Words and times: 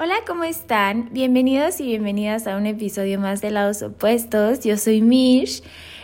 Hola, 0.00 0.14
¿cómo 0.28 0.44
están? 0.44 1.08
Bienvenidos 1.10 1.80
y 1.80 1.86
bienvenidas 1.86 2.46
a 2.46 2.56
un 2.56 2.66
episodio 2.66 3.18
más 3.18 3.40
de 3.40 3.50
Lados 3.50 3.82
Opuestos. 3.82 4.60
Yo 4.62 4.76
soy 4.76 5.02
Mish. 5.02 5.60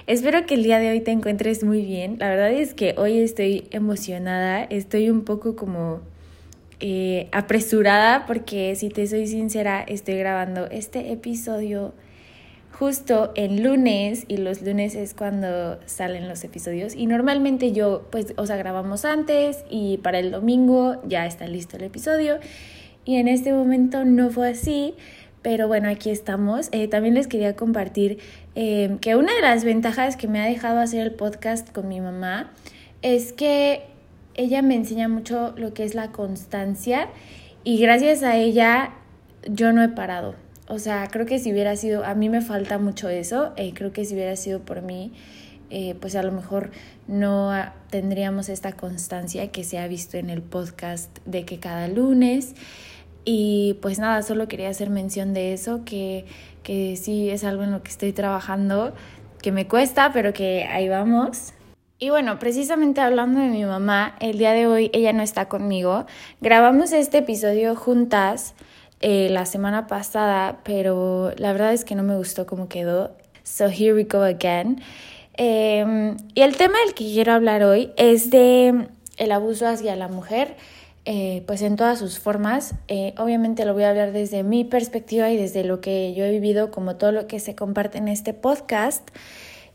Espero 0.08 0.46
que 0.46 0.54
el 0.54 0.64
día 0.64 0.80
de 0.80 0.90
hoy 0.90 1.00
te 1.00 1.12
encuentres 1.12 1.62
muy 1.62 1.82
bien. 1.82 2.16
La 2.18 2.28
verdad 2.28 2.50
es 2.50 2.74
que 2.74 2.96
hoy 2.98 3.20
estoy 3.20 3.68
emocionada, 3.70 4.64
estoy 4.64 5.10
un 5.10 5.22
poco 5.22 5.54
como 5.54 6.00
eh, 6.80 7.28
apresurada 7.30 8.26
porque 8.26 8.74
si 8.74 8.88
te 8.88 9.06
soy 9.06 9.28
sincera, 9.28 9.84
estoy 9.86 10.16
grabando 10.16 10.66
este 10.72 11.12
episodio 11.12 11.94
justo 12.72 13.30
en 13.36 13.62
lunes 13.62 14.24
y 14.26 14.38
los 14.38 14.60
lunes 14.60 14.96
es 14.96 15.14
cuando 15.14 15.78
salen 15.86 16.28
los 16.28 16.42
episodios 16.42 16.96
y 16.96 17.06
normalmente 17.06 17.70
yo 17.70 18.08
pues 18.10 18.34
o 18.36 18.44
sea 18.46 18.56
grabamos 18.56 19.04
antes 19.04 19.64
y 19.70 19.98
para 19.98 20.18
el 20.18 20.32
domingo 20.32 21.00
ya 21.06 21.24
está 21.26 21.46
listo 21.46 21.76
el 21.76 21.84
episodio 21.84 22.40
y 23.04 23.16
en 23.16 23.28
este 23.28 23.52
momento 23.52 24.04
no 24.04 24.30
fue 24.30 24.50
así 24.50 24.94
pero 25.42 25.68
bueno 25.68 25.88
aquí 25.88 26.10
estamos 26.10 26.68
eh, 26.72 26.88
también 26.88 27.14
les 27.14 27.26
quería 27.26 27.56
compartir 27.56 28.18
eh, 28.54 28.96
que 29.00 29.16
una 29.16 29.34
de 29.34 29.40
las 29.40 29.64
ventajas 29.64 30.16
que 30.16 30.28
me 30.28 30.40
ha 30.40 30.46
dejado 30.46 30.80
hacer 30.80 31.00
el 31.00 31.12
podcast 31.12 31.70
con 31.72 31.88
mi 31.88 32.00
mamá 32.00 32.52
es 33.02 33.32
que 33.32 33.82
ella 34.34 34.62
me 34.62 34.74
enseña 34.74 35.08
mucho 35.08 35.54
lo 35.56 35.74
que 35.74 35.84
es 35.84 35.94
la 35.94 36.12
constancia 36.12 37.08
y 37.62 37.78
gracias 37.78 38.22
a 38.22 38.36
ella 38.36 38.94
yo 39.46 39.72
no 39.72 39.82
he 39.82 39.88
parado 39.88 40.34
o 40.66 40.78
sea, 40.78 41.08
creo 41.10 41.26
que 41.26 41.38
si 41.38 41.52
hubiera 41.52 41.76
sido, 41.76 42.04
a 42.04 42.14
mí 42.14 42.28
me 42.28 42.40
falta 42.40 42.78
mucho 42.78 43.08
eso, 43.08 43.52
eh, 43.56 43.72
creo 43.74 43.92
que 43.92 44.04
si 44.04 44.14
hubiera 44.14 44.34
sido 44.36 44.60
por 44.60 44.80
mí, 44.80 45.12
eh, 45.68 45.94
pues 46.00 46.16
a 46.16 46.22
lo 46.22 46.32
mejor 46.32 46.70
no 47.06 47.52
tendríamos 47.90 48.48
esta 48.48 48.72
constancia 48.72 49.50
que 49.50 49.62
se 49.64 49.78
ha 49.78 49.86
visto 49.88 50.16
en 50.16 50.30
el 50.30 50.40
podcast 50.40 51.18
de 51.26 51.44
que 51.44 51.58
cada 51.58 51.88
lunes. 51.88 52.54
Y 53.24 53.78
pues 53.80 53.98
nada, 53.98 54.22
solo 54.22 54.48
quería 54.48 54.68
hacer 54.68 54.90
mención 54.90 55.34
de 55.34 55.52
eso, 55.52 55.84
que, 55.84 56.26
que 56.62 56.96
sí 56.96 57.30
es 57.30 57.44
algo 57.44 57.62
en 57.62 57.72
lo 57.72 57.82
que 57.82 57.90
estoy 57.90 58.12
trabajando, 58.12 58.94
que 59.40 59.52
me 59.52 59.66
cuesta, 59.66 60.12
pero 60.12 60.32
que 60.32 60.64
ahí 60.64 60.88
vamos. 60.88 61.54
Y 61.98 62.10
bueno, 62.10 62.38
precisamente 62.38 63.00
hablando 63.00 63.40
de 63.40 63.48
mi 63.48 63.64
mamá, 63.64 64.16
el 64.20 64.36
día 64.36 64.52
de 64.52 64.66
hoy 64.66 64.90
ella 64.92 65.12
no 65.12 65.22
está 65.22 65.48
conmigo. 65.48 66.06
Grabamos 66.40 66.92
este 66.92 67.18
episodio 67.18 67.76
juntas 67.76 68.54
eh, 69.00 69.28
la 69.30 69.46
semana 69.46 69.86
pasada, 69.86 70.60
pero 70.64 71.32
la 71.36 71.52
verdad 71.52 71.72
es 71.72 71.84
que 71.84 71.94
no 71.94 72.02
me 72.02 72.16
gustó 72.16 72.46
cómo 72.46 72.68
quedó. 72.68 73.16
So 73.42 73.66
here 73.68 73.94
we 73.94 74.04
go 74.04 74.22
again. 74.22 74.82
Em, 75.34 76.16
y 76.34 76.42
el 76.42 76.56
tema 76.56 76.78
del 76.84 76.94
que 76.94 77.04
quiero 77.04 77.32
hablar 77.32 77.62
hoy 77.62 77.92
es 77.96 78.30
de 78.30 78.88
el 79.16 79.32
abuso 79.32 79.66
hacia 79.66 79.96
la 79.96 80.08
mujer, 80.08 80.56
eh, 81.06 81.42
pues 81.46 81.60
en 81.60 81.76
todas 81.76 81.98
sus 81.98 82.18
formas. 82.18 82.74
Eh, 82.88 83.14
obviamente 83.18 83.66
lo 83.66 83.74
voy 83.74 83.82
a 83.82 83.90
hablar 83.90 84.12
desde 84.12 84.42
mi 84.42 84.64
perspectiva 84.64 85.30
y 85.30 85.36
desde 85.36 85.62
lo 85.62 85.80
que 85.80 86.14
yo 86.14 86.24
he 86.24 86.30
vivido, 86.30 86.70
como 86.70 86.96
todo 86.96 87.12
lo 87.12 87.26
que 87.26 87.40
se 87.40 87.54
comparte 87.54 87.98
en 87.98 88.08
este 88.08 88.32
podcast. 88.32 89.10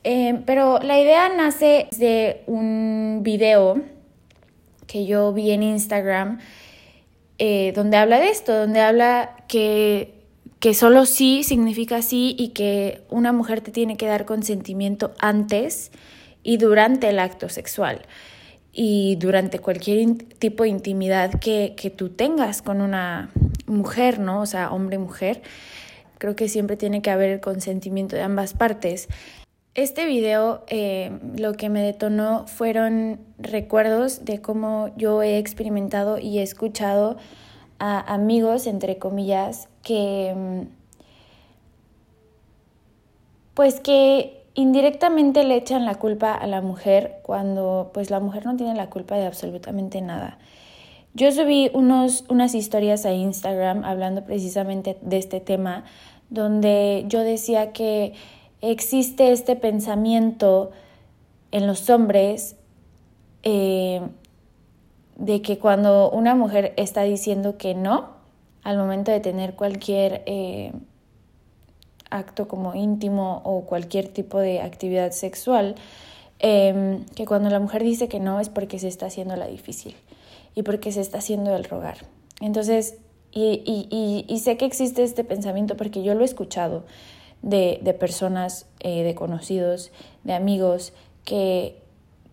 Em, 0.04 0.44
pero 0.44 0.80
la 0.80 1.00
idea 1.00 1.30
nace 1.30 1.88
de 1.98 2.44
un 2.48 3.20
video 3.22 3.82
que 4.88 5.06
yo 5.06 5.32
vi 5.34 5.52
en 5.52 5.62
Instagram 5.62 6.40
eh, 7.38 7.74
donde 7.76 7.98
habla 7.98 8.20
de 8.20 8.30
esto, 8.30 8.54
donde 8.54 8.80
habla 8.80 9.36
que, 9.48 10.24
que 10.60 10.74
solo 10.74 11.06
sí 11.06 11.44
significa 11.44 12.02
sí 12.02 12.36
y 12.40 12.50
que 12.50 13.04
una 13.10 13.34
mujer 13.34 13.62
te 13.62 13.72
tiene 13.72 13.98
que 13.98 14.08
dar 14.08 14.26
consentimiento 14.26 15.14
antes 15.20 15.92
y 16.42 16.58
durante 16.58 17.10
el 17.10 17.20
acto 17.20 17.50
sexual 17.50 18.02
y 18.82 19.18
durante 19.18 19.60
cualquier 19.60 20.16
tipo 20.40 20.64
de 20.64 20.70
intimidad 20.70 21.32
que, 21.42 21.74
que 21.76 21.90
tú 21.90 22.08
tengas 22.08 22.62
con 22.62 22.80
una 22.80 23.30
mujer, 23.66 24.20
¿no? 24.20 24.40
O 24.40 24.46
sea, 24.46 24.72
hombre-mujer. 24.72 25.42
Creo 26.18 26.38
que 26.38 26.48
siempre 26.48 26.78
tiene 26.78 27.02
que 27.02 27.12
haber 27.12 27.30
el 27.30 27.42
consentimiento 27.42 28.16
de 28.16 28.22
ambas 28.22 28.54
partes. 28.54 29.10
Este 29.76 30.06
video 30.06 30.64
eh, 30.70 31.12
lo 31.38 31.56
que 31.56 31.68
me 31.68 31.82
detonó 31.82 32.48
fueron 32.48 33.20
recuerdos 33.38 34.24
de 34.24 34.40
cómo 34.40 34.94
yo 34.96 35.22
he 35.24 35.40
experimentado 35.40 36.18
y 36.18 36.40
he 36.40 36.42
escuchado 36.42 37.18
a 37.80 38.00
amigos, 38.14 38.66
entre 38.66 38.98
comillas, 38.98 39.68
que 39.84 40.34
mm, 40.34 40.62
pues 43.56 43.82
que 43.82 44.39
indirectamente 44.56 45.44
le 45.44 45.56
echan 45.56 45.86
la 45.86 45.96
culpa 45.96 46.34
a 46.34 46.48
la 46.48 46.62
mujer 46.62 47.20
cuando 47.24 47.92
pues 47.94 48.10
la 48.10 48.20
mujer 48.20 48.46
no 48.46 48.56
tiene 48.56 48.76
la 48.76 48.90
culpa 48.90 49.16
de 49.16 49.26
absolutamente 49.26 50.02
nada. 50.02 50.38
Yo 51.14 51.32
subí 51.32 51.72
unos, 51.74 52.26
unas 52.30 52.54
historias 52.54 53.06
a 53.06 53.14
Instagram 53.14 53.84
hablando 53.84 54.24
precisamente 54.24 54.98
de 55.02 55.18
este 55.18 55.40
tema, 55.40 55.84
donde 56.30 57.06
yo 57.08 57.22
decía 57.22 57.72
que 57.74 58.14
existe 58.62 59.32
este 59.32 59.56
pensamiento 59.56 60.72
en 61.52 61.66
los 61.66 61.90
hombres 61.90 62.56
eh, 63.44 64.02
de 65.16 65.42
que 65.42 65.58
cuando 65.58 66.10
una 66.12 66.36
mujer 66.36 66.74
está 66.78 67.04
diciendo 67.04 67.58
que 67.58 67.74
no, 67.74 68.10
al 68.64 68.78
momento 68.78 69.12
de 69.12 69.20
tener 69.20 69.56
cualquier 69.56 70.24
eh, 70.26 70.74
acto 72.10 72.48
como 72.48 72.76
íntimo 72.76 73.42
o 73.44 73.66
cualquier 73.66 74.08
tipo 74.08 74.40
de 74.40 74.62
actividad 74.62 75.12
sexual, 75.12 75.76
em, 76.40 77.06
que 77.16 77.26
cuando 77.26 77.50
la 77.50 77.60
mujer 77.60 77.84
dice 77.84 78.08
que 78.08 78.20
no 78.20 78.40
es 78.40 78.50
porque 78.50 78.80
se 78.80 78.88
está 78.88 79.08
haciendo 79.08 79.36
la 79.36 79.48
difícil 79.48 79.96
y 80.56 80.64
porque 80.64 80.92
se 80.92 81.02
está 81.02 81.20
haciendo 81.20 81.56
el 81.56 81.64
rogar. 81.64 81.98
Entonces, 82.42 82.98
y, 83.32 83.62
y, 83.66 84.26
y 84.28 84.40
sé 84.40 84.58
que 84.58 84.66
existe 84.66 85.04
este 85.04 85.24
pensamiento 85.24 85.78
porque 85.78 86.02
yo 86.02 86.16
lo 86.16 86.22
he 86.22 86.26
escuchado 86.26 86.84
de, 87.42 87.80
de 87.82 87.94
personas, 87.94 88.66
eh, 88.80 89.04
de 89.04 89.16
conocidos, 89.16 89.92
de 90.24 90.34
amigos, 90.34 90.94
que, 91.26 91.82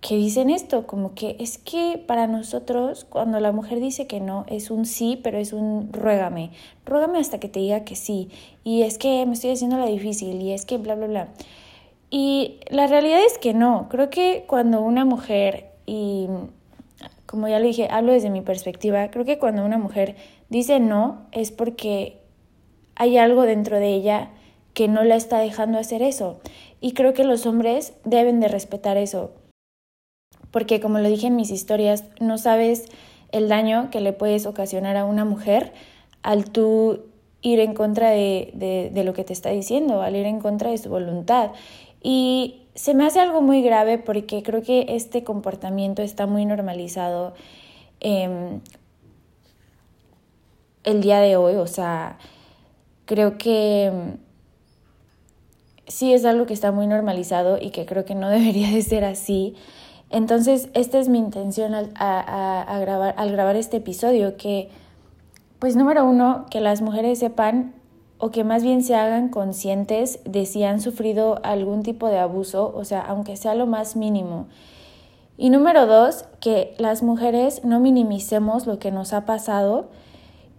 que 0.07 0.15
dicen 0.15 0.51
esto, 0.51 0.87
como 0.87 1.15
que 1.15 1.35
es 1.41 1.59
que 1.59 2.01
para 2.07 2.29
nosotros 2.29 3.05
cuando 3.05 3.41
la 3.41 3.51
mujer 3.51 3.81
dice 3.81 4.07
que 4.07 4.21
no 4.21 4.45
es 4.47 4.71
un 4.71 4.87
sí, 4.87 5.19
pero 5.21 5.37
es 5.37 5.53
un 5.53 5.93
ruégame, 5.93 6.53
ruégame 6.85 7.19
hasta 7.19 7.41
que 7.41 7.49
te 7.49 7.59
diga 7.59 7.81
que 7.81 7.97
sí, 7.97 8.29
y 8.63 8.83
es 8.83 8.99
que 8.99 9.27
me 9.27 9.33
estoy 9.33 9.51
haciendo 9.51 9.79
la 9.79 9.87
difícil, 9.87 10.41
y 10.41 10.53
es 10.53 10.65
que 10.65 10.79
bla, 10.79 10.95
bla, 10.95 11.09
bla. 11.09 11.29
Y 12.09 12.61
la 12.71 12.87
realidad 12.87 13.19
es 13.27 13.37
que 13.39 13.53
no, 13.53 13.89
creo 13.89 14.09
que 14.09 14.45
cuando 14.47 14.81
una 14.81 15.05
mujer, 15.05 15.73
y 15.87 16.29
como 17.27 17.49
ya 17.49 17.59
lo 17.59 17.67
dije, 17.67 17.89
hablo 17.91 18.13
desde 18.13 18.31
mi 18.31 18.43
perspectiva, 18.43 19.11
creo 19.11 19.25
que 19.25 19.41
cuando 19.41 19.65
una 19.65 19.77
mujer 19.77 20.15
dice 20.49 20.79
no 20.79 21.27
es 21.33 21.51
porque 21.51 22.21
hay 22.95 23.19
algo 23.19 23.43
dentro 23.43 23.81
de 23.81 23.89
ella 23.95 24.31
que 24.73 24.87
no 24.87 25.03
la 25.03 25.17
está 25.17 25.41
dejando 25.41 25.79
hacer 25.79 26.03
eso. 26.03 26.39
Y 26.81 26.93
creo 26.93 27.13
que 27.13 27.25
los 27.25 27.45
hombres 27.45 27.95
deben 28.05 28.39
de 28.39 28.47
respetar 28.47 28.97
eso. 28.99 29.33
Porque 30.51 30.81
como 30.81 30.99
lo 30.99 31.09
dije 31.09 31.27
en 31.29 31.37
mis 31.37 31.51
historias, 31.51 32.05
no 32.21 32.39
sabes 32.39 32.87
el 33.33 33.49
daño 33.49 33.91
que 33.91 34.01
le 34.01 34.13
puedes 34.13 34.47
ocasionar 34.47 34.97
a 34.97 35.05
una 35.05 35.25
mujer 35.25 35.73
al 36.23 36.51
tú 36.51 37.05
ir 37.43 37.61
en 37.61 37.75
contra 37.75 38.11
de, 38.11 38.91
de, 38.93 39.05
lo 39.05 39.13
que 39.13 39.23
te 39.23 39.33
está 39.33 39.51
diciendo, 39.51 40.03
al 40.03 40.17
ir 40.17 40.27
en 40.27 40.41
contra 40.41 40.71
de 40.71 40.79
su 40.79 40.89
voluntad. 40.89 41.53
Y 42.03 42.63
se 42.75 42.95
me 42.95 43.07
hace 43.07 43.21
algo 43.21 43.41
muy 43.41 43.63
grave 43.63 43.99
porque 43.99 44.43
creo 44.43 44.63
que 44.63 44.87
este 44.91 45.23
comportamiento 45.23 46.03
está 46.03 46.27
muy 46.27 46.45
normalizado 46.45 47.35
em, 48.01 48.61
el 50.83 51.01
día 51.01 51.21
de 51.21 51.37
hoy. 51.37 51.55
O 51.55 51.67
sea, 51.67 52.19
creo 53.05 53.39
que 53.39 53.93
sí 55.87 56.13
es 56.13 56.25
algo 56.25 56.47
que 56.47 56.55
está 56.55 56.73
muy 56.73 56.87
normalizado 56.87 57.59
y 57.61 57.71
que 57.71 57.87
creo 57.87 58.05
que 58.05 58.15
no 58.15 58.29
debería 58.31 58.71
de 58.71 58.83
ser 58.83 59.05
así. 59.05 59.55
Entonces, 60.11 60.69
esta 60.75 60.99
es 60.99 61.09
mi 61.09 61.19
intención 61.19 61.75
al, 61.75 61.93
a, 61.97 62.79
grabar, 62.81 63.15
al 63.17 63.33
grabar 63.33 63.57
este 63.57 63.79
episodio, 63.79 64.37
que, 64.37 64.69
pues 65.59 65.77
número 65.77 66.05
uno, 66.05 66.47
que 66.51 66.61
las 66.61 66.81
mujeres 66.83 67.19
sepan 67.19 67.75
o 68.19 68.31
que 68.31 68.45
más 68.45 68.63
bien 68.63 68.83
se 68.83 68.95
hagan 68.95 69.29
conscientes 69.29 70.21
de 70.25 70.47
si 70.47 70.65
han 70.65 70.81
sufrido 70.81 71.41
algún 71.43 71.83
tipo 71.83 72.09
de 72.09 72.19
abuso, 72.19 72.73
o 72.75 72.85
sea, 72.85 73.01
aunque 73.01 73.37
sea 73.37 73.55
lo 73.55 73.67
más 73.67 73.97
mínimo. 73.97 74.47
Y 75.37 75.51
número 75.51 75.87
dos, 75.87 76.25
que 76.41 76.75
las 76.79 77.03
mujeres 77.03 77.63
no 77.63 77.79
minimicemos 77.79 78.67
lo 78.67 78.79
que 78.79 78.91
nos 78.91 79.13
ha 79.13 79.27
pasado, 79.27 79.91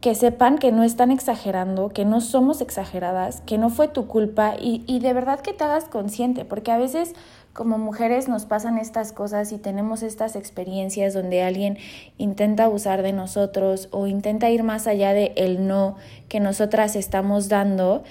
que 0.01 0.13
sepan 0.13 0.57
que 0.57 0.71
no 0.71 0.83
están 0.83 1.11
exagerando, 1.11 1.89
que 1.89 2.05
no 2.05 2.21
somos 2.21 2.61
exageradas, 2.61 3.41
que 3.41 3.57
no 3.57 3.69
fue 3.69 3.87
tu 3.87 4.07
culpa 4.07 4.55
y, 4.59 4.83
y, 4.85 4.99
de 4.99 5.13
verdad 5.13 5.39
que 5.39 5.53
te 5.53 5.63
hagas 5.63 5.85
consciente, 5.85 6.45
porque 6.45 6.71
a 6.71 6.77
veces 6.77 7.13
como 7.53 7.79
mujeres 7.79 8.27
nos 8.27 8.45
pasan 8.45 8.77
estas 8.77 9.11
cosas 9.11 9.51
y 9.51 9.57
tenemos 9.57 10.03
estas 10.03 10.35
experiencias 10.35 11.15
donde 11.15 11.41
alguien 11.41 11.79
intenta 12.19 12.65
abusar 12.65 13.01
de 13.01 13.13
nosotros 13.13 13.89
o 13.91 14.05
intenta 14.05 14.51
ir 14.51 14.61
más 14.61 14.85
allá 14.85 15.13
de 15.13 15.33
el 15.35 15.67
no 15.67 15.95
que 16.29 16.39
nosotras 16.39 16.95
estamos 16.95 17.49
dando 17.49 18.03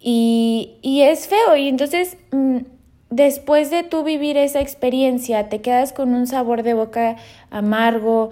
y, 0.00 0.76
y 0.80 1.02
es 1.02 1.26
feo. 1.26 1.56
Y 1.56 1.68
entonces 1.68 2.16
mm, 2.30 2.58
después 3.10 3.72
de 3.72 3.82
tú 3.82 4.04
vivir 4.04 4.36
esa 4.36 4.60
experiencia 4.60 5.48
te 5.48 5.60
quedas 5.60 5.92
con 5.92 6.14
un 6.14 6.28
sabor 6.28 6.62
de 6.62 6.74
boca 6.74 7.16
amargo, 7.50 8.30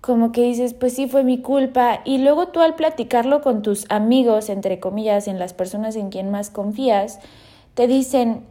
como 0.00 0.32
que 0.32 0.42
dices, 0.42 0.74
pues 0.74 0.94
sí 0.94 1.08
fue 1.08 1.24
mi 1.24 1.40
culpa, 1.40 2.00
y 2.04 2.18
luego 2.18 2.48
tú 2.48 2.60
al 2.60 2.74
platicarlo 2.74 3.40
con 3.42 3.62
tus 3.62 3.86
amigos, 3.88 4.48
entre 4.48 4.78
comillas, 4.78 5.28
en 5.28 5.38
las 5.38 5.52
personas 5.52 5.96
en 5.96 6.10
quien 6.10 6.30
más 6.30 6.50
confías, 6.50 7.18
te 7.74 7.86
dicen, 7.86 8.44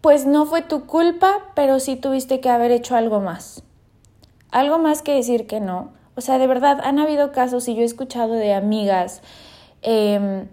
pues 0.00 0.26
no 0.26 0.44
fue 0.44 0.62
tu 0.62 0.86
culpa, 0.86 1.38
pero 1.54 1.80
sí 1.80 1.96
tuviste 1.96 2.40
que 2.40 2.50
haber 2.50 2.72
hecho 2.72 2.96
algo 2.96 3.20
más. 3.20 3.62
Algo 4.50 4.78
más 4.78 5.02
que 5.02 5.14
decir 5.14 5.46
que 5.46 5.60
no. 5.60 5.92
O 6.14 6.20
sea, 6.20 6.38
de 6.38 6.46
verdad, 6.46 6.80
han 6.84 6.98
habido 6.98 7.32
casos 7.32 7.66
y 7.68 7.74
yo 7.74 7.82
he 7.82 7.84
escuchado 7.84 8.34
de 8.34 8.54
amigas 8.54 9.22
em, 9.82 10.48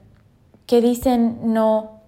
que 0.66 0.82
dicen 0.82 1.54
no, 1.54 2.02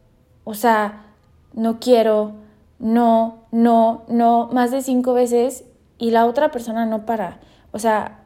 o 0.44 0.54
sea, 0.54 1.06
no 1.54 1.80
quiero, 1.80 2.32
no, 2.80 3.44
no, 3.52 4.04
no, 4.08 4.50
más 4.52 4.72
de 4.72 4.82
cinco 4.82 5.14
veces 5.14 5.66
y 5.98 6.12
la 6.12 6.26
otra 6.26 6.50
persona 6.52 6.86
no 6.86 7.06
para. 7.06 7.40
O 7.74 7.80
sea, 7.80 8.24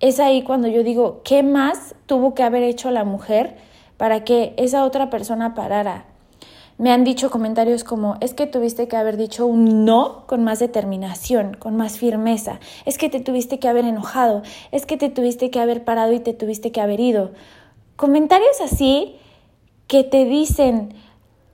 es 0.00 0.20
ahí 0.20 0.42
cuando 0.42 0.68
yo 0.68 0.84
digo, 0.84 1.22
¿qué 1.24 1.42
más 1.42 1.94
tuvo 2.06 2.34
que 2.34 2.42
haber 2.42 2.62
hecho 2.62 2.90
la 2.90 3.04
mujer 3.04 3.56
para 3.96 4.22
que 4.22 4.54
esa 4.58 4.84
otra 4.84 5.10
persona 5.10 5.54
parara? 5.54 6.04
Me 6.76 6.92
han 6.92 7.04
dicho 7.04 7.30
comentarios 7.30 7.84
como, 7.84 8.16
es 8.20 8.34
que 8.34 8.46
tuviste 8.46 8.86
que 8.86 8.96
haber 8.96 9.16
dicho 9.16 9.46
un 9.46 9.84
no 9.84 10.26
con 10.26 10.44
más 10.44 10.58
determinación, 10.58 11.54
con 11.54 11.76
más 11.76 11.98
firmeza, 11.98 12.60
es 12.84 12.98
que 12.98 13.08
te 13.08 13.20
tuviste 13.20 13.58
que 13.58 13.68
haber 13.68 13.84
enojado, 13.84 14.42
es 14.72 14.84
que 14.84 14.96
te 14.96 15.08
tuviste 15.08 15.50
que 15.50 15.60
haber 15.60 15.84
parado 15.84 16.12
y 16.12 16.20
te 16.20 16.34
tuviste 16.34 16.70
que 16.70 16.80
haber 16.80 17.00
ido. 17.00 17.30
Comentarios 17.96 18.60
así 18.60 19.16
que 19.86 20.02
te 20.02 20.24
dicen, 20.24 20.94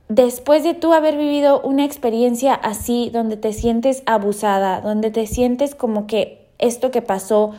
después 0.09 0.63
de 0.63 0.73
tú 0.73 0.91
haber 0.91 1.15
vivido 1.15 1.61
una 1.61 1.85
experiencia 1.85 2.53
así, 2.53 3.11
donde 3.13 3.37
te 3.37 3.53
sientes 3.53 4.03
abusada, 4.07 4.81
donde 4.81 5.11
te 5.11 5.27
sientes 5.27 5.75
como 5.75 6.07
que 6.07 6.40
esto 6.61 6.91
que 6.91 7.01
pasó, 7.01 7.51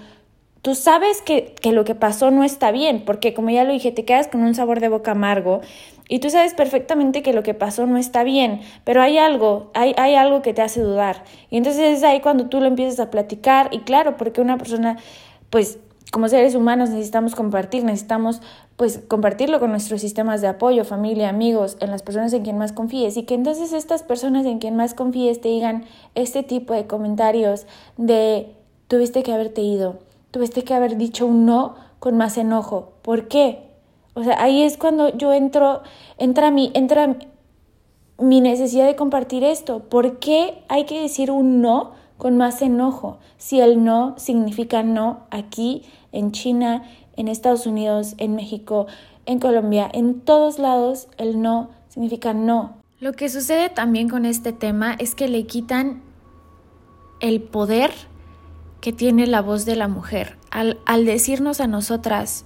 tú 0.62 0.74
sabes 0.74 1.20
que, 1.22 1.54
que, 1.60 1.72
lo 1.72 1.84
que 1.84 1.94
pasó 1.94 2.30
no 2.30 2.44
está 2.44 2.70
bien, 2.70 3.04
porque 3.04 3.34
como 3.34 3.50
ya 3.50 3.64
lo 3.64 3.72
dije, 3.72 3.92
te 3.92 4.04
quedas 4.04 4.28
con 4.28 4.42
un 4.42 4.54
sabor 4.54 4.80
de 4.80 4.88
boca 4.88 5.10
amargo 5.10 5.60
y 6.08 6.20
tú 6.20 6.30
sabes 6.30 6.54
perfectamente 6.54 7.22
que 7.22 7.32
lo 7.32 7.42
que 7.42 7.54
pasó 7.54 7.86
no 7.86 7.98
está 7.98 8.22
bien, 8.22 8.60
pero 8.84 9.02
hay 9.02 9.18
algo, 9.18 9.70
hay, 9.74 9.94
hay 9.96 10.14
algo 10.14 10.42
que 10.42 10.54
te 10.54 10.62
hace 10.62 10.80
dudar. 10.80 11.24
Y 11.50 11.56
entonces 11.56 11.98
es 11.98 12.04
ahí 12.04 12.20
cuando 12.20 12.48
tú 12.48 12.60
lo 12.60 12.66
empiezas 12.66 13.00
a 13.00 13.10
platicar 13.10 13.68
y 13.72 13.80
claro, 13.80 14.16
porque 14.16 14.40
una 14.40 14.56
persona, 14.58 14.98
pues 15.50 15.78
como 16.12 16.28
seres 16.28 16.54
humanos 16.54 16.90
necesitamos 16.90 17.34
compartir, 17.34 17.84
necesitamos 17.84 18.42
pues 18.76 19.00
compartirlo 19.08 19.60
con 19.60 19.70
nuestros 19.70 20.02
sistemas 20.02 20.42
de 20.42 20.48
apoyo, 20.48 20.84
familia, 20.84 21.30
amigos, 21.30 21.78
en 21.80 21.90
las 21.90 22.02
personas 22.02 22.34
en 22.34 22.42
quien 22.42 22.58
más 22.58 22.72
confíes 22.72 23.16
y 23.16 23.22
que 23.22 23.34
entonces 23.34 23.72
estas 23.72 24.02
personas 24.02 24.44
en 24.44 24.58
quien 24.58 24.76
más 24.76 24.92
confíes 24.92 25.40
te 25.40 25.48
digan 25.48 25.86
este 26.14 26.42
tipo 26.42 26.74
de 26.74 26.86
comentarios 26.86 27.66
de 27.96 28.54
tuviste 28.92 29.22
que 29.22 29.32
haberte 29.32 29.62
ido, 29.62 30.00
tuviste 30.32 30.64
que 30.64 30.74
haber 30.74 30.98
dicho 30.98 31.24
un 31.24 31.46
no 31.46 31.76
con 31.98 32.18
más 32.18 32.36
enojo. 32.36 32.92
¿Por 33.00 33.26
qué? 33.26 33.60
O 34.12 34.22
sea, 34.22 34.36
ahí 34.42 34.60
es 34.60 34.76
cuando 34.76 35.16
yo 35.16 35.32
entro, 35.32 35.80
entra 36.18 36.50
mi, 36.50 36.70
entra 36.74 37.16
mi 38.18 38.42
necesidad 38.42 38.84
de 38.84 38.94
compartir 38.94 39.44
esto. 39.44 39.78
¿Por 39.78 40.18
qué 40.18 40.62
hay 40.68 40.84
que 40.84 41.00
decir 41.00 41.30
un 41.30 41.62
no 41.62 41.92
con 42.18 42.36
más 42.36 42.60
enojo? 42.60 43.16
Si 43.38 43.60
el 43.60 43.82
no 43.82 44.14
significa 44.18 44.82
no 44.82 45.20
aquí, 45.30 45.84
en 46.12 46.32
China, 46.32 46.82
en 47.16 47.28
Estados 47.28 47.64
Unidos, 47.66 48.14
en 48.18 48.36
México, 48.36 48.88
en 49.24 49.38
Colombia, 49.38 49.88
en 49.90 50.20
todos 50.20 50.58
lados 50.58 51.08
el 51.16 51.40
no 51.40 51.70
significa 51.88 52.34
no. 52.34 52.74
Lo 53.00 53.14
que 53.14 53.30
sucede 53.30 53.70
también 53.70 54.10
con 54.10 54.26
este 54.26 54.52
tema 54.52 54.94
es 54.98 55.14
que 55.14 55.28
le 55.28 55.46
quitan 55.46 56.02
el 57.20 57.40
poder 57.40 57.90
que 58.82 58.92
tiene 58.92 59.28
la 59.28 59.40
voz 59.40 59.64
de 59.64 59.76
la 59.76 59.86
mujer. 59.86 60.36
Al, 60.50 60.78
al 60.86 61.06
decirnos 61.06 61.60
a 61.60 61.68
nosotras, 61.68 62.44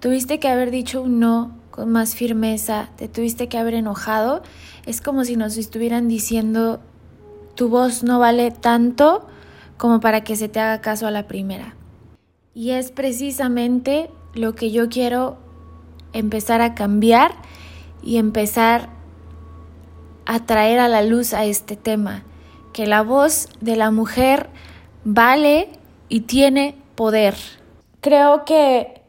tuviste 0.00 0.40
que 0.40 0.48
haber 0.48 0.72
dicho 0.72 1.00
un 1.00 1.20
no 1.20 1.52
con 1.70 1.92
más 1.92 2.16
firmeza, 2.16 2.88
te 2.96 3.06
tuviste 3.06 3.48
que 3.48 3.56
haber 3.56 3.74
enojado, 3.74 4.42
es 4.84 5.00
como 5.00 5.24
si 5.24 5.36
nos 5.36 5.56
estuvieran 5.56 6.08
diciendo, 6.08 6.80
tu 7.54 7.68
voz 7.68 8.02
no 8.02 8.18
vale 8.18 8.50
tanto 8.50 9.28
como 9.76 10.00
para 10.00 10.24
que 10.24 10.34
se 10.34 10.48
te 10.48 10.58
haga 10.58 10.80
caso 10.80 11.06
a 11.06 11.12
la 11.12 11.28
primera. 11.28 11.76
Y 12.52 12.70
es 12.70 12.90
precisamente 12.90 14.10
lo 14.34 14.56
que 14.56 14.72
yo 14.72 14.88
quiero 14.88 15.38
empezar 16.12 16.62
a 16.62 16.74
cambiar 16.74 17.30
y 18.02 18.16
empezar 18.16 18.88
a 20.26 20.44
traer 20.46 20.80
a 20.80 20.88
la 20.88 21.02
luz 21.02 21.32
a 21.32 21.44
este 21.44 21.76
tema, 21.76 22.24
que 22.72 22.88
la 22.88 23.02
voz 23.02 23.48
de 23.60 23.76
la 23.76 23.92
mujer 23.92 24.50
vale 25.04 25.68
y 26.08 26.20
tiene 26.20 26.76
poder. 26.94 27.34
Creo 28.00 28.44
que 28.44 29.00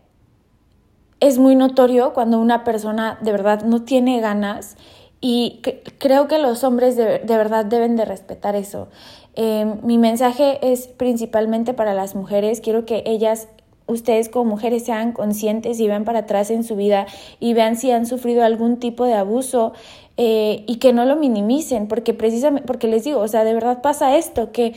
es 1.19 1.38
muy 1.38 1.55
notorio 1.55 2.13
cuando 2.13 2.39
una 2.39 2.63
persona 2.63 3.17
de 3.21 3.31
verdad 3.31 3.63
no 3.63 3.83
tiene 3.83 4.19
ganas 4.19 4.75
y 5.21 5.61
creo 5.99 6.27
que 6.27 6.39
los 6.39 6.63
hombres 6.63 6.95
de, 6.95 7.19
verdad 7.27 7.63
deben 7.63 7.95
de 7.95 8.05
respetar 8.05 8.55
eso. 8.55 8.88
Em, 9.35 9.77
mi 9.83 9.99
mensaje 9.99 10.59
es 10.63 10.88
principalmente 10.88 11.73
para 11.73 11.93
las 11.93 12.15
mujeres. 12.15 12.59
Quiero 12.59 12.85
que 12.85 13.03
ellas, 13.05 13.47
ustedes 13.85 14.29
como 14.29 14.49
mujeres, 14.49 14.83
sean 14.83 15.11
conscientes 15.11 15.79
y 15.79 15.88
vean 15.88 16.05
para 16.05 16.19
atrás 16.19 16.49
en 16.49 16.63
su 16.63 16.75
vida 16.75 17.05
y 17.39 17.53
vean 17.53 17.75
si 17.75 17.91
han 17.91 18.07
sufrido 18.07 18.43
algún 18.43 18.79
tipo 18.79 19.05
de 19.05 19.13
abuso 19.13 19.73
eh, 20.17 20.63
y 20.67 20.77
que 20.77 20.91
no 20.91 21.05
lo 21.05 21.15
minimicen, 21.15 21.88
porque 21.88 22.15
precisamente, 22.15 22.65
porque 22.65 22.88
les 22.88 23.03
digo, 23.03 23.19
o 23.19 23.27
sea, 23.27 23.43
de 23.43 23.53
verdad 23.53 23.81
pasa 23.83 24.17
esto, 24.17 24.51
que 24.51 24.73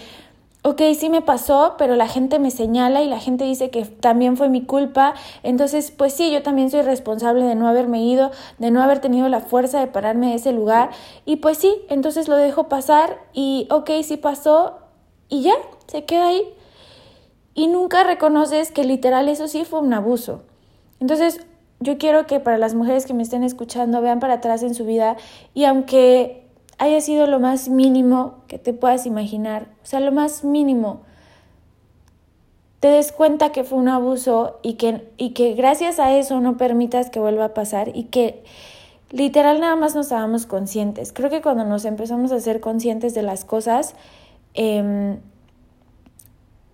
ok, 0.66 0.80
sí 0.98 1.10
me 1.10 1.20
pasó, 1.20 1.74
pero 1.76 1.94
la 1.94 2.08
gente 2.08 2.38
me 2.38 2.50
señala 2.50 3.02
y 3.02 3.06
la 3.06 3.20
gente 3.20 3.44
dice 3.44 3.68
que 3.68 3.84
también 3.84 4.38
fue 4.38 4.48
mi 4.48 4.64
culpa, 4.64 5.12
entonces 5.42 5.90
pues 5.90 6.14
sí, 6.14 6.32
yo 6.32 6.42
también 6.42 6.70
soy 6.70 6.80
responsable 6.80 7.44
de 7.44 7.54
no 7.54 7.68
haberme 7.68 8.02
ido, 8.02 8.30
de 8.58 8.70
no 8.70 8.82
haber 8.82 9.00
tenido 9.00 9.28
la 9.28 9.40
fuerza 9.40 9.78
de 9.78 9.88
pararme 9.88 10.30
de 10.30 10.36
ese 10.36 10.52
lugar 10.52 10.88
y 11.26 11.36
pues 11.36 11.58
sí, 11.58 11.82
entonces 11.90 12.28
lo 12.28 12.36
dejo 12.36 12.68
pasar 12.70 13.18
y 13.34 13.68
ok, 13.70 13.90
sí 14.02 14.16
pasó 14.16 14.78
y 15.28 15.42
ya, 15.42 15.54
se 15.86 16.04
queda 16.04 16.28
ahí. 16.28 16.42
Y 17.52 17.68
nunca 17.68 18.02
reconoces 18.02 18.72
que 18.72 18.84
literal 18.84 19.28
eso 19.28 19.46
sí 19.48 19.64
fue 19.64 19.80
un 19.80 19.92
abuso. 19.92 20.42
Entonces, 20.98 21.46
yo 21.78 21.98
quiero 21.98 22.26
que 22.26 22.40
para 22.40 22.58
las 22.58 22.74
mujeres 22.74 23.06
que 23.06 23.14
me 23.14 23.22
estén 23.22 23.44
escuchando 23.44 24.00
vean 24.00 24.18
para 24.18 24.34
atrás 24.34 24.62
en 24.62 24.74
su 24.74 24.84
vida 24.84 25.16
y 25.52 25.64
aunque 25.64 26.43
haya 26.78 27.00
sido 27.00 27.26
lo 27.26 27.40
más 27.40 27.68
mínimo 27.68 28.36
que 28.48 28.58
te 28.58 28.72
puedas 28.72 29.06
imaginar, 29.06 29.68
o 29.82 29.86
sea, 29.86 30.00
lo 30.00 30.12
más 30.12 30.44
mínimo, 30.44 31.00
te 32.80 32.88
des 32.88 33.12
cuenta 33.12 33.52
que 33.52 33.64
fue 33.64 33.78
un 33.78 33.88
abuso 33.88 34.58
y 34.62 34.74
que, 34.74 35.08
y 35.16 35.30
que 35.30 35.54
gracias 35.54 35.98
a 35.98 36.16
eso 36.16 36.40
no 36.40 36.56
permitas 36.56 37.08
que 37.08 37.18
vuelva 37.18 37.46
a 37.46 37.54
pasar 37.54 37.90
y 37.94 38.04
que 38.04 38.44
literal 39.10 39.60
nada 39.60 39.76
más 39.76 39.94
nos 39.94 40.12
hagamos 40.12 40.44
conscientes. 40.44 41.12
Creo 41.12 41.30
que 41.30 41.40
cuando 41.40 41.64
nos 41.64 41.84
empezamos 41.84 42.32
a 42.32 42.40
ser 42.40 42.60
conscientes 42.60 43.14
de 43.14 43.22
las 43.22 43.44
cosas, 43.44 43.94
eh, 44.52 45.16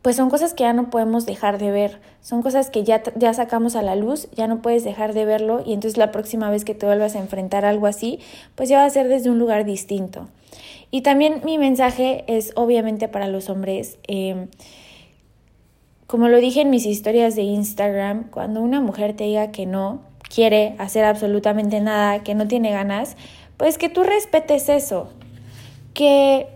pues 0.03 0.17
son 0.17 0.31
cosas 0.31 0.55
que 0.55 0.63
ya 0.63 0.73
no 0.73 0.89
podemos 0.91 1.27
dejar 1.27 1.59
de 1.59 1.71
ver, 1.71 2.01
son 2.23 2.43
cosas 2.43 2.71
que 2.71 2.85
ya, 2.85 3.03
ya 3.17 3.35
sacamos 3.35 3.77
a 3.77 3.83
la 3.83 3.97
luz, 3.97 4.29
ya 4.33 4.47
no 4.47 4.63
puedes 4.63 4.83
dejar 4.83 5.13
de 5.13 5.25
verlo 5.25 5.63
y 5.65 5.75
entonces 5.75 5.99
la 5.99 6.11
próxima 6.11 6.51
vez 6.51 6.65
que 6.65 6.75
te 6.75 6.87
vuelvas 6.87 7.17
a 7.17 7.19
enfrentar 7.19 7.65
algo 7.65 7.87
así, 7.87 8.19
pues 8.55 8.69
ya 8.69 8.79
va 8.79 8.85
a 8.85 8.91
ser 8.91 9.09
desde 9.09 9.31
un 9.31 9.39
lugar 9.39 9.65
distinto. 9.65 10.29
Y 10.91 11.03
también 11.03 11.43
mi 11.45 11.59
mensaje 11.59 12.25
es 12.27 12.53
obviamente 12.57 13.09
para 13.09 13.29
los 13.29 13.49
hombres. 13.49 13.99
Em, 14.09 14.49
como 16.07 16.29
lo 16.29 16.39
dije 16.39 16.63
en 16.63 16.71
mis 16.71 16.87
historias 16.87 17.37
de 17.37 17.43
Instagram, 17.43 18.31
cuando 18.31 18.61
una 18.61 18.81
mujer 18.81 19.15
te 19.15 19.25
diga 19.25 19.53
que 19.53 19.67
no 19.67 20.01
quiere 20.35 20.75
hacer 20.79 21.05
absolutamente 21.05 21.81
nada, 21.81 22.23
que 22.25 22.35
no 22.35 22.49
tiene 22.49 22.73
ganas, 22.73 23.17
pues 23.57 23.79
que 23.79 23.89
tú 23.89 24.03
respetes 24.03 24.69
eso, 24.69 25.09
que 25.95 26.49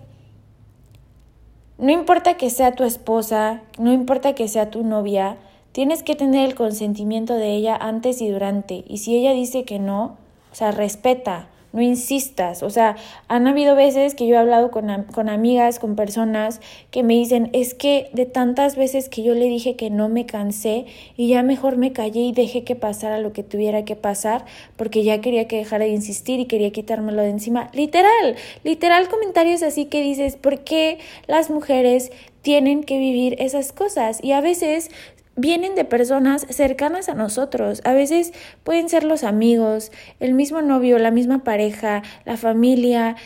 no 1.79 1.91
importa 1.91 2.35
que 2.35 2.51
sea 2.51 2.75
tu 2.75 2.85
esposa, 2.85 3.63
no 3.79 3.93
importa 3.93 4.35
que 4.35 4.49
sea 4.49 4.71
tu 4.71 4.85
novia, 4.85 5.37
tienes 5.73 6.03
que 6.03 6.15
tener 6.15 6.49
el 6.49 6.55
consentimiento 6.55 7.35
de 7.35 7.55
ella 7.55 7.77
antes 7.77 8.21
y 8.23 8.29
durante. 8.29 8.85
Y 8.87 8.99
si 8.99 9.17
ella 9.17 9.33
dice 9.33 9.65
que 9.65 9.79
no, 9.79 10.17
o 10.53 10.55
sea, 10.55 10.71
respeta 10.71 11.49
no 11.75 11.83
insistas. 11.83 12.63
O 12.63 12.71
sea, 12.71 12.97
han 13.29 13.47
habido 13.49 13.75
veces 13.75 14.15
que 14.15 14.27
yo 14.27 14.37
he 14.37 14.39
hablado 14.39 14.71
con, 14.71 15.05
con, 15.13 15.29
amigas, 15.29 15.79
con 15.81 15.97
personas 15.97 16.61
que 16.91 17.03
me 17.03 17.15
dicen, 17.15 17.51
es 17.53 17.75
que 17.75 18.09
de 18.13 18.27
tantas 18.27 18.77
veces 18.77 19.09
que 19.09 19.23
yo 19.23 19.35
le 19.35 19.47
dije 19.47 19.75
que 19.75 19.91
no 19.91 20.09
me 20.09 20.25
cansé 20.25 20.87
y 21.17 21.29
ya 21.29 21.43
mejor 21.43 21.77
me 21.77 21.93
callé 21.93 22.21
y 22.21 22.33
dejé 22.33 22.63
que 22.63 22.77
pasara 22.77 23.19
lo 23.19 23.33
que 23.33 23.43
tuviera 23.43 23.85
que 23.85 23.97
pasar 23.97 24.45
porque 24.77 25.03
ya 25.03 25.21
quería 25.21 25.49
que 25.49 25.57
dejara 25.57 25.85
de 25.85 25.91
insistir 25.91 26.39
y 26.39 26.47
quería 26.47 26.71
quitármelo 26.71 27.23
de 27.23 27.31
encima. 27.31 27.69
Literal, 27.73 28.37
literal 28.63 29.09
comentarios 29.09 29.65
así 29.65 29.87
que 29.87 30.01
dices, 30.01 30.37
¿por 30.37 30.61
qué 30.61 30.99
las 31.27 31.51
mujeres 31.51 32.13
tienen 32.43 32.85
que 32.85 32.99
vivir 32.99 33.35
esas 33.41 33.73
cosas? 33.73 34.23
Y 34.23 34.31
a 34.31 34.41
veces 34.41 34.91
vienen 35.37 35.75
de 35.75 35.85
personas 35.85 36.47
cercanas 36.51 37.09
a 37.09 37.15
nosotros. 37.15 37.81
A 37.85 37.93
veces 37.93 38.33
pueden 38.63 38.89
ser 38.89 39.05
los 39.05 39.25
amigos, 39.25 39.93
el 40.21 40.35
mismo 40.35 40.63
novio, 40.63 40.99
la 40.99 41.11
misma 41.11 41.45
pareja, 41.45 42.03
la 42.25 42.37
familia. 42.37 43.17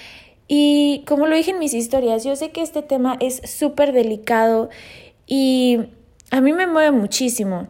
Y 0.46 1.04
como 1.06 1.26
lo 1.26 1.36
dije 1.36 1.50
en 1.50 1.58
mis 1.58 1.74
historias, 1.74 2.24
yo 2.24 2.36
sé 2.36 2.50
que 2.50 2.62
este 2.62 2.82
tema 2.82 3.16
es 3.20 3.42
súper 3.44 3.92
delicado 3.92 4.70
Y 5.26 5.90
a 6.30 6.40
mí 6.40 6.52
me 6.52 6.66
mueve 6.66 6.90
muchísimo. 6.90 7.68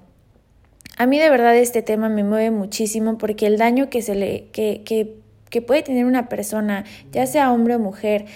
A 0.97 1.07
mí 1.07 1.19
de 1.19 1.31
verdad 1.31 1.57
este 1.57 1.83
tema 1.83 2.09
me 2.09 2.25
mueve 2.25 2.51
muchísimo 2.51 3.19
porque 3.19 3.47
el 3.47 3.57
daño 3.59 3.89
que 3.89 4.03
se 4.03 4.15
le 4.15 4.49
que, 4.51 4.83
que, 4.85 5.17
que 5.49 5.63
puede 5.63 5.83
tener 5.83 6.07
una 6.07 6.29
persona, 6.29 6.85
ya 7.13 7.27
sea 7.27 7.53
hombre 7.53 7.77
o 7.77 7.79
mujer, 7.79 8.27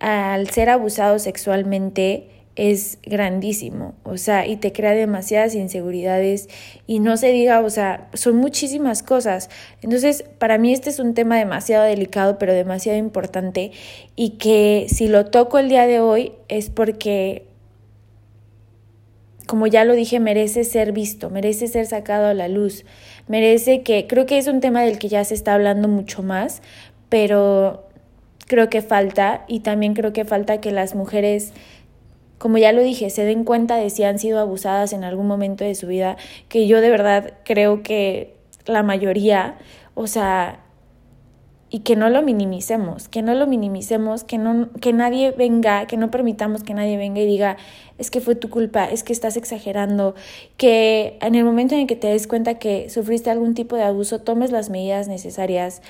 al 0.00 0.48
ser 0.50 0.70
abusado 0.70 1.18
sexualmente 1.18 2.37
es 2.58 2.98
grandísimo, 3.04 3.94
o 4.02 4.16
sea, 4.16 4.44
y 4.44 4.56
te 4.56 4.72
crea 4.72 4.90
demasiadas 4.90 5.54
inseguridades 5.54 6.48
y 6.88 6.98
no 6.98 7.16
se 7.16 7.28
diga, 7.28 7.60
o 7.60 7.70
sea, 7.70 8.08
son 8.14 8.34
muchísimas 8.34 9.04
cosas. 9.04 9.48
Entonces, 9.80 10.24
para 10.38 10.58
mí 10.58 10.72
este 10.72 10.90
es 10.90 10.98
un 10.98 11.14
tema 11.14 11.38
demasiado 11.38 11.84
delicado, 11.84 12.36
pero 12.36 12.52
demasiado 12.52 12.98
importante 12.98 13.70
y 14.16 14.30
que 14.38 14.86
si 14.88 15.06
lo 15.06 15.26
toco 15.26 15.60
el 15.60 15.68
día 15.68 15.86
de 15.86 16.00
hoy 16.00 16.32
es 16.48 16.68
porque, 16.68 17.46
como 19.46 19.68
ya 19.68 19.84
lo 19.84 19.94
dije, 19.94 20.18
merece 20.18 20.64
ser 20.64 20.90
visto, 20.90 21.30
merece 21.30 21.68
ser 21.68 21.86
sacado 21.86 22.26
a 22.26 22.34
la 22.34 22.48
luz, 22.48 22.84
merece 23.28 23.84
que, 23.84 24.08
creo 24.08 24.26
que 24.26 24.36
es 24.36 24.48
un 24.48 24.58
tema 24.58 24.82
del 24.82 24.98
que 24.98 25.08
ya 25.08 25.22
se 25.22 25.34
está 25.34 25.54
hablando 25.54 25.86
mucho 25.86 26.24
más, 26.24 26.60
pero 27.08 27.84
creo 28.48 28.68
que 28.68 28.82
falta 28.82 29.44
y 29.46 29.60
también 29.60 29.94
creo 29.94 30.12
que 30.12 30.24
falta 30.24 30.60
que 30.60 30.72
las 30.72 30.96
mujeres 30.96 31.52
como 32.38 32.58
ya 32.58 32.72
lo 32.72 32.82
dije, 32.82 33.10
se 33.10 33.24
den 33.24 33.44
cuenta 33.44 33.76
de 33.76 33.90
si 33.90 34.04
han 34.04 34.18
sido 34.18 34.38
abusadas 34.38 34.92
en 34.92 35.04
algún 35.04 35.26
momento 35.26 35.64
de 35.64 35.74
su 35.74 35.86
vida, 35.86 36.16
que 36.48 36.66
yo 36.66 36.80
de 36.80 36.90
verdad 36.90 37.34
creo 37.44 37.82
que 37.82 38.36
la 38.66 38.82
mayoría, 38.82 39.58
o 39.94 40.06
sea, 40.06 40.60
y 41.70 41.80
que 41.80 41.96
no 41.96 42.08
lo 42.08 42.22
minimicemos, 42.22 43.08
que 43.08 43.20
no 43.20 43.34
lo 43.34 43.46
minimicemos, 43.46 44.24
que 44.24 44.38
no 44.38 44.70
que 44.80 44.92
nadie 44.92 45.32
venga, 45.32 45.86
que 45.86 45.96
no 45.96 46.10
permitamos 46.10 46.62
que 46.62 46.72
nadie 46.72 46.96
venga 46.96 47.20
y 47.20 47.26
diga, 47.26 47.56
es 47.98 48.10
que 48.10 48.20
fue 48.20 48.34
tu 48.34 48.48
culpa, 48.48 48.86
es 48.86 49.04
que 49.04 49.12
estás 49.12 49.36
exagerando, 49.36 50.14
que 50.56 51.18
en 51.20 51.34
el 51.34 51.44
momento 51.44 51.74
en 51.74 51.86
que 51.86 51.96
te 51.96 52.06
des 52.06 52.26
cuenta 52.26 52.54
que 52.54 52.88
sufriste 52.88 53.30
algún 53.30 53.54
tipo 53.54 53.76
de 53.76 53.82
abuso, 53.82 54.20
tomes 54.20 54.50
las 54.50 54.70
medidas 54.70 55.08
necesarias 55.08 55.82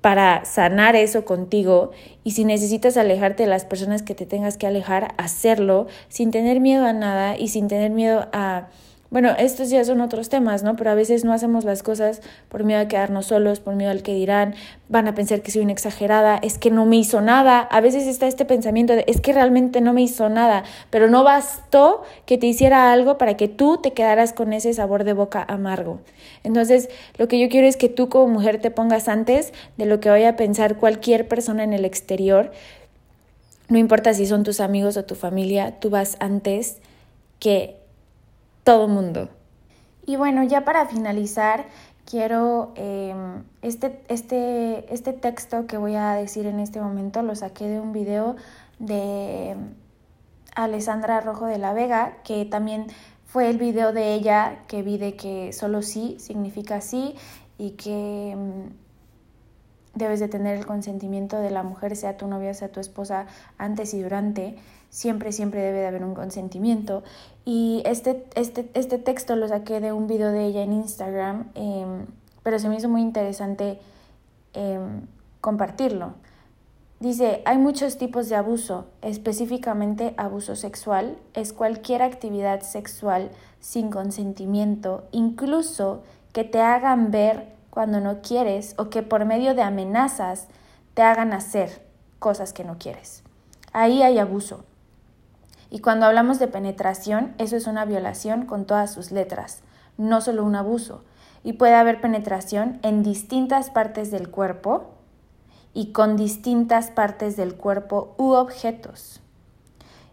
para 0.00 0.44
sanar 0.44 0.96
eso 0.96 1.24
contigo. 1.24 1.90
Y 2.24 2.32
si 2.32 2.44
necesitas 2.44 2.96
alejarte 2.96 3.44
de 3.44 3.48
las 3.48 3.64
personas 3.64 4.02
que 4.02 4.14
te 4.14 4.26
tengas 4.26 4.56
que 4.56 4.66
alejar, 4.66 5.14
hacerlo 5.16 5.86
sin 6.08 6.30
tener 6.30 6.60
miedo 6.60 6.86
a 6.86 6.92
nada 6.92 7.36
y 7.36 7.48
sin 7.48 7.68
tener 7.68 7.90
miedo 7.90 8.28
a 8.32 8.68
bueno, 9.10 9.34
estos 9.38 9.70
ya 9.70 9.82
son 9.84 10.02
otros 10.02 10.28
temas, 10.28 10.62
¿no? 10.62 10.76
Pero 10.76 10.90
a 10.90 10.94
veces 10.94 11.24
no 11.24 11.32
hacemos 11.32 11.64
las 11.64 11.82
cosas 11.82 12.20
por 12.50 12.64
miedo 12.64 12.80
a 12.80 12.88
quedarnos 12.88 13.26
solos, 13.26 13.58
por 13.58 13.74
miedo 13.74 13.90
al 13.90 14.02
que 14.02 14.14
dirán, 14.14 14.54
van 14.90 15.08
a 15.08 15.14
pensar 15.14 15.40
que 15.40 15.50
soy 15.50 15.62
una 15.62 15.72
exagerada, 15.72 16.38
es 16.42 16.58
que 16.58 16.70
no 16.70 16.84
me 16.84 16.96
hizo 16.96 17.22
nada. 17.22 17.60
A 17.60 17.80
veces 17.80 18.06
está 18.06 18.26
este 18.26 18.44
pensamiento 18.44 18.94
de, 18.94 19.04
es 19.06 19.22
que 19.22 19.32
realmente 19.32 19.80
no 19.80 19.94
me 19.94 20.02
hizo 20.02 20.28
nada, 20.28 20.64
pero 20.90 21.08
no 21.08 21.24
bastó 21.24 22.02
que 22.26 22.36
te 22.36 22.46
hiciera 22.46 22.92
algo 22.92 23.16
para 23.16 23.38
que 23.38 23.48
tú 23.48 23.78
te 23.78 23.94
quedaras 23.94 24.34
con 24.34 24.52
ese 24.52 24.74
sabor 24.74 25.04
de 25.04 25.14
boca 25.14 25.42
amargo. 25.48 26.00
Entonces, 26.44 26.90
lo 27.16 27.28
que 27.28 27.40
yo 27.40 27.48
quiero 27.48 27.66
es 27.66 27.78
que 27.78 27.88
tú 27.88 28.10
como 28.10 28.28
mujer 28.28 28.60
te 28.60 28.70
pongas 28.70 29.08
antes 29.08 29.54
de 29.78 29.86
lo 29.86 30.00
que 30.00 30.10
vaya 30.10 30.30
a 30.30 30.36
pensar 30.36 30.76
cualquier 30.76 31.26
persona 31.28 31.64
en 31.64 31.72
el 31.72 31.86
exterior. 31.86 32.52
No 33.70 33.78
importa 33.78 34.12
si 34.12 34.26
son 34.26 34.44
tus 34.44 34.60
amigos 34.60 34.98
o 34.98 35.04
tu 35.06 35.14
familia, 35.14 35.80
tú 35.80 35.88
vas 35.88 36.18
antes 36.20 36.76
que 37.38 37.77
todo 38.68 38.86
mundo. 38.86 39.30
Y 40.04 40.16
bueno, 40.16 40.42
ya 40.42 40.66
para 40.66 40.84
finalizar, 40.84 41.64
quiero 42.04 42.74
em, 42.74 43.44
este, 43.62 44.04
este, 44.08 44.92
este 44.92 45.14
texto 45.14 45.66
que 45.66 45.78
voy 45.78 45.94
a 45.94 46.12
decir 46.12 46.44
en 46.44 46.60
este 46.60 46.78
momento, 46.78 47.22
lo 47.22 47.34
saqué 47.34 47.66
de 47.66 47.80
un 47.80 47.94
video 47.94 48.36
de 48.78 49.56
Alessandra 50.54 51.22
Rojo 51.22 51.46
de 51.46 51.56
la 51.56 51.72
Vega, 51.72 52.18
que 52.24 52.44
también 52.44 52.88
fue 53.24 53.48
el 53.48 53.56
video 53.56 53.94
de 53.94 54.12
ella 54.12 54.58
que 54.66 54.82
vi 54.82 54.98
de 54.98 55.16
que 55.16 55.54
solo 55.54 55.80
sí 55.80 56.18
significa 56.18 56.82
sí 56.82 57.14
y 57.56 57.70
que 57.70 58.32
em, 58.32 58.68
debes 59.94 60.20
de 60.20 60.28
tener 60.28 60.58
el 60.58 60.66
consentimiento 60.66 61.40
de 61.40 61.48
la 61.48 61.62
mujer, 61.62 61.96
sea 61.96 62.18
tu 62.18 62.26
novia, 62.26 62.52
sea 62.52 62.70
tu 62.70 62.80
esposa, 62.80 63.28
antes 63.56 63.94
y 63.94 64.02
durante 64.02 64.56
siempre, 64.90 65.32
siempre 65.32 65.60
debe 65.60 65.80
de 65.80 65.86
haber 65.86 66.04
un 66.04 66.14
consentimiento. 66.14 67.02
Y 67.50 67.80
este, 67.86 68.26
este, 68.34 68.70
este 68.74 68.98
texto 68.98 69.34
lo 69.34 69.48
saqué 69.48 69.80
de 69.80 69.90
un 69.90 70.06
video 70.06 70.32
de 70.32 70.44
ella 70.44 70.60
en 70.60 70.74
Instagram, 70.74 71.50
em, 71.54 72.04
pero 72.42 72.58
se 72.58 72.68
me 72.68 72.76
hizo 72.76 72.90
muy 72.90 73.00
interesante 73.00 73.80
em, 74.52 75.06
compartirlo. 75.40 76.12
Dice, 77.00 77.40
hay 77.46 77.56
muchos 77.56 77.96
tipos 77.96 78.28
de 78.28 78.36
abuso, 78.36 78.84
específicamente 79.00 80.12
abuso 80.18 80.56
sexual, 80.56 81.16
es 81.32 81.54
cualquier 81.54 82.02
actividad 82.02 82.60
sexual 82.60 83.30
sin 83.60 83.88
consentimiento, 83.88 85.04
incluso 85.10 86.02
que 86.34 86.44
te 86.44 86.60
hagan 86.60 87.10
ver 87.10 87.46
cuando 87.70 87.98
no 88.00 88.20
quieres 88.20 88.74
o 88.76 88.90
que 88.90 89.02
por 89.02 89.24
medio 89.24 89.54
de 89.54 89.62
amenazas 89.62 90.48
te 90.92 91.00
hagan 91.00 91.32
hacer 91.32 91.80
cosas 92.18 92.52
que 92.52 92.64
no 92.64 92.76
quieres. 92.78 93.22
Ahí 93.72 94.02
hay 94.02 94.18
abuso. 94.18 94.67
Y 95.70 95.80
cuando 95.80 96.06
hablamos 96.06 96.38
de 96.38 96.48
penetración, 96.48 97.34
eso 97.38 97.56
es 97.56 97.66
una 97.66 97.84
violación 97.84 98.46
con 98.46 98.64
todas 98.64 98.92
sus 98.92 99.10
letras, 99.10 99.62
no 99.96 100.20
solo 100.20 100.44
un 100.44 100.54
abuso. 100.54 101.04
Y 101.44 101.54
puede 101.54 101.74
haber 101.74 102.00
penetración 102.00 102.78
en 102.82 103.02
distintas 103.02 103.70
partes 103.70 104.10
del 104.10 104.30
cuerpo 104.30 104.94
y 105.74 105.92
con 105.92 106.16
distintas 106.16 106.90
partes 106.90 107.36
del 107.36 107.54
cuerpo 107.54 108.14
u 108.18 108.32
objetos. 108.32 109.20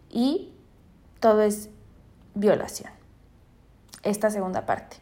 Y 0.10 0.54
todo 1.20 1.42
es 1.42 1.70
violación. 2.36 2.92
Esta 4.04 4.30
segunda 4.30 4.66
parte. 4.66 4.98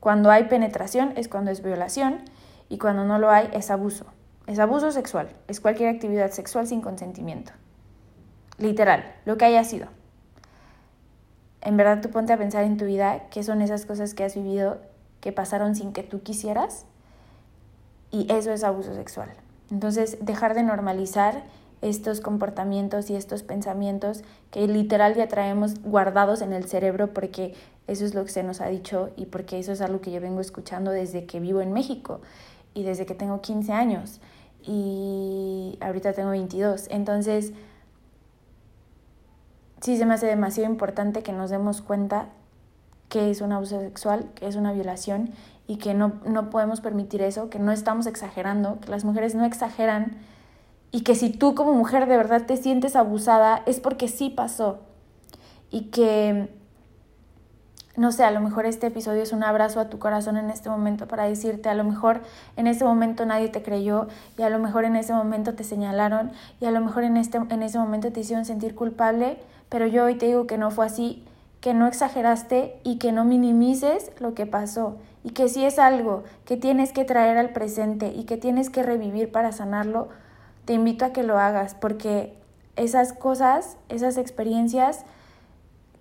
Cuando 0.00 0.30
hay 0.30 0.44
penetración 0.44 1.14
es 1.16 1.28
cuando 1.28 1.50
es 1.50 1.62
violación 1.62 2.20
y 2.68 2.78
cuando 2.78 3.04
no 3.04 3.18
lo 3.18 3.30
hay 3.30 3.48
es 3.52 3.70
abuso. 3.70 4.04
Es 4.46 4.58
abuso 4.58 4.90
sexual, 4.90 5.30
es 5.48 5.60
cualquier 5.60 5.88
actividad 5.94 6.30
sexual 6.32 6.66
sin 6.66 6.82
consentimiento. 6.82 7.52
Literal, 8.58 9.14
lo 9.24 9.36
que 9.36 9.44
haya 9.44 9.64
sido. 9.64 9.88
En 11.60 11.76
verdad 11.76 12.00
tú 12.00 12.10
ponte 12.10 12.32
a 12.32 12.36
pensar 12.36 12.64
en 12.64 12.76
tu 12.76 12.84
vida 12.84 13.28
qué 13.30 13.42
son 13.42 13.62
esas 13.62 13.86
cosas 13.86 14.14
que 14.14 14.24
has 14.24 14.34
vivido 14.34 14.78
que 15.20 15.32
pasaron 15.32 15.74
sin 15.74 15.92
que 15.94 16.02
tú 16.02 16.22
quisieras 16.22 16.84
y 18.10 18.30
eso 18.30 18.52
es 18.52 18.62
abuso 18.62 18.94
sexual. 18.94 19.30
Entonces, 19.70 20.18
dejar 20.20 20.54
de 20.54 20.62
normalizar 20.62 21.44
estos 21.80 22.20
comportamientos 22.20 23.10
y 23.10 23.16
estos 23.16 23.42
pensamientos 23.42 24.22
que 24.50 24.66
literal 24.68 25.14
ya 25.14 25.26
traemos 25.28 25.80
guardados 25.82 26.42
en 26.42 26.52
el 26.52 26.64
cerebro 26.64 27.12
porque 27.12 27.54
eso 27.86 28.04
es 28.04 28.14
lo 28.14 28.24
que 28.24 28.30
se 28.30 28.42
nos 28.42 28.60
ha 28.60 28.68
dicho 28.68 29.10
y 29.16 29.26
porque 29.26 29.58
eso 29.58 29.72
es 29.72 29.80
algo 29.80 30.00
que 30.00 30.10
yo 30.10 30.20
vengo 30.20 30.40
escuchando 30.40 30.90
desde 30.90 31.26
que 31.26 31.40
vivo 31.40 31.60
en 31.60 31.72
México 31.72 32.20
y 32.72 32.82
desde 32.82 33.06
que 33.06 33.14
tengo 33.14 33.40
15 33.40 33.72
años 33.72 34.20
y 34.62 35.78
ahorita 35.80 36.12
tengo 36.12 36.30
22. 36.30 36.86
Entonces, 36.90 37.52
sí 39.84 39.98
se 39.98 40.06
me 40.06 40.14
hace 40.14 40.26
demasiado 40.26 40.70
importante 40.70 41.22
que 41.22 41.32
nos 41.32 41.50
demos 41.50 41.82
cuenta 41.82 42.30
que 43.10 43.30
es 43.30 43.42
un 43.42 43.52
abuso 43.52 43.80
sexual, 43.80 44.30
que 44.34 44.46
es 44.46 44.56
una 44.56 44.72
violación 44.72 45.34
y 45.66 45.76
que 45.76 45.92
no, 45.92 46.14
no 46.24 46.48
podemos 46.48 46.80
permitir 46.80 47.20
eso, 47.20 47.50
que 47.50 47.58
no 47.58 47.70
estamos 47.70 48.06
exagerando, 48.06 48.80
que 48.80 48.90
las 48.90 49.04
mujeres 49.04 49.34
no 49.34 49.44
exageran 49.44 50.16
y 50.90 51.02
que 51.02 51.14
si 51.14 51.28
tú 51.28 51.54
como 51.54 51.74
mujer 51.74 52.06
de 52.06 52.16
verdad 52.16 52.46
te 52.46 52.56
sientes 52.56 52.96
abusada 52.96 53.62
es 53.66 53.78
porque 53.78 54.08
sí 54.08 54.30
pasó 54.30 54.78
y 55.70 55.90
que 55.90 56.48
no 57.96 58.10
sé, 58.10 58.24
a 58.24 58.30
lo 58.32 58.40
mejor 58.40 58.66
este 58.66 58.88
episodio 58.88 59.22
es 59.22 59.32
un 59.32 59.44
abrazo 59.44 59.78
a 59.78 59.88
tu 59.88 59.98
corazón 59.98 60.36
en 60.36 60.50
este 60.50 60.68
momento 60.68 61.06
para 61.06 61.24
decirte, 61.24 61.68
a 61.68 61.74
lo 61.74 61.84
mejor 61.84 62.22
en 62.56 62.66
ese 62.66 62.84
momento 62.84 63.24
nadie 63.24 63.48
te 63.48 63.62
creyó 63.62 64.08
y 64.36 64.42
a 64.42 64.50
lo 64.50 64.58
mejor 64.58 64.84
en 64.84 64.96
ese 64.96 65.12
momento 65.12 65.54
te 65.54 65.62
señalaron 65.62 66.32
y 66.60 66.66
a 66.66 66.72
lo 66.72 66.80
mejor 66.80 67.04
en, 67.04 67.16
este, 67.16 67.38
en 67.38 67.62
ese 67.62 67.78
momento 67.78 68.10
te 68.10 68.20
hicieron 68.20 68.44
sentir 68.44 68.74
culpable, 68.74 69.38
pero 69.68 69.86
yo 69.86 70.04
hoy 70.04 70.16
te 70.16 70.26
digo 70.26 70.46
que 70.48 70.58
no 70.58 70.72
fue 70.72 70.86
así, 70.86 71.24
que 71.60 71.72
no 71.72 71.86
exageraste 71.86 72.76
y 72.82 72.98
que 72.98 73.12
no 73.12 73.24
minimices 73.24 74.10
lo 74.18 74.34
que 74.34 74.46
pasó. 74.46 74.96
Y 75.22 75.30
que 75.30 75.48
si 75.48 75.64
es 75.64 75.78
algo 75.78 76.24
que 76.44 76.56
tienes 76.56 76.92
que 76.92 77.04
traer 77.04 77.38
al 77.38 77.50
presente 77.50 78.08
y 78.08 78.24
que 78.24 78.36
tienes 78.36 78.70
que 78.70 78.82
revivir 78.82 79.32
para 79.32 79.52
sanarlo, 79.52 80.08
te 80.64 80.74
invito 80.74 81.04
a 81.04 81.12
que 81.12 81.22
lo 81.22 81.38
hagas 81.38 81.74
porque 81.74 82.36
esas 82.76 83.12
cosas, 83.12 83.76
esas 83.88 84.18
experiencias, 84.18 85.04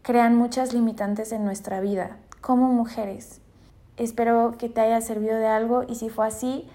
crean 0.03 0.35
muchas 0.37 0.73
limitantes 0.73 1.31
en 1.31 1.45
nuestra 1.45 1.79
vida 1.79 2.17
como 2.41 2.67
mujeres. 2.67 3.39
Espero 3.95 4.55
que 4.57 4.69
te 4.69 4.81
haya 4.81 4.99
servido 5.01 5.37
de 5.37 5.47
algo 5.47 5.83
y 5.87 5.95
si 5.95 6.09
fue 6.09 6.27
así, 6.27 6.67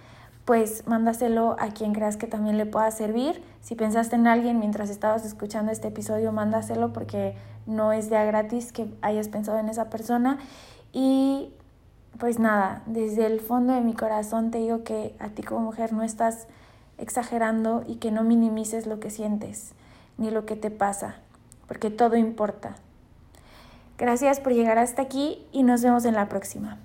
pues 0.46 0.86
mándaselo 0.86 1.56
a 1.58 1.68
quien 1.68 1.92
creas 1.92 2.16
que 2.16 2.26
también 2.26 2.56
le 2.56 2.64
pueda 2.64 2.90
servir. 2.90 3.42
Si 3.60 3.74
pensaste 3.74 4.16
en 4.16 4.26
alguien 4.26 4.58
mientras 4.58 4.88
estabas 4.88 5.26
escuchando 5.26 5.70
este 5.70 5.88
episodio, 5.88 6.32
mándaselo 6.32 6.94
porque 6.94 7.36
no 7.66 7.92
es 7.92 8.08
de 8.08 8.24
gratis 8.24 8.72
que 8.72 8.88
hayas 9.02 9.28
pensado 9.28 9.58
en 9.58 9.68
esa 9.68 9.90
persona. 9.90 10.38
Y 10.94 11.50
pues 12.18 12.38
nada, 12.38 12.82
desde 12.86 13.26
el 13.26 13.40
fondo 13.40 13.74
de 13.74 13.82
mi 13.82 13.92
corazón 13.92 14.50
te 14.50 14.58
digo 14.58 14.84
que 14.84 15.14
a 15.18 15.28
ti 15.28 15.42
como 15.42 15.60
mujer 15.60 15.92
no 15.92 16.02
estás 16.02 16.46
exagerando 16.96 17.84
y 17.86 17.96
que 17.96 18.10
no 18.10 18.24
minimices 18.24 18.86
lo 18.86 19.00
que 19.00 19.10
sientes 19.10 19.72
ni 20.16 20.30
lo 20.30 20.46
que 20.46 20.56
te 20.56 20.70
pasa, 20.70 21.16
porque 21.66 21.90
todo 21.90 22.16
importa. 22.16 22.76
Gracias 23.98 24.38
por 24.38 24.52
llegar 24.52 24.78
hasta 24.78 25.02
aquí 25.02 25.44
y 25.50 25.64
nos 25.64 25.82
vemos 25.82 26.04
en 26.04 26.14
la 26.14 26.28
próxima. 26.28 26.78